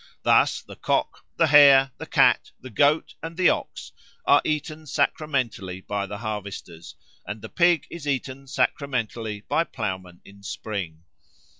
Thus 0.23 0.63
the 0.63 0.75
cock, 0.75 1.23
the 1.37 1.45
hare, 1.45 1.91
the 1.99 2.07
cat, 2.07 2.49
the 2.59 2.71
goat, 2.71 3.13
and 3.21 3.37
the 3.37 3.49
OX 3.51 3.91
are 4.25 4.41
eaten 4.43 4.87
sacramentally 4.87 5.81
by 5.81 6.07
the 6.07 6.17
harvester, 6.17 6.79
and 7.27 7.39
the 7.43 7.49
pig 7.49 7.85
is 7.91 8.07
eaten 8.07 8.47
sacramentally 8.47 9.41
by 9.41 9.63
ploughmen 9.63 10.21
in 10.25 10.41
spring. 10.41 11.03